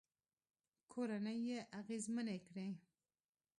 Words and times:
کورنۍ 0.91 1.39
يې 1.49 1.59
اغېزمنې 1.79 2.37
کړې 2.47 2.67